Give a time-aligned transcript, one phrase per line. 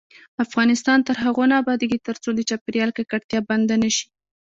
[0.45, 4.05] افغانستان تر هغو نه ابادیږي، ترڅو د چاپیریال ککړتیا بنده نشي.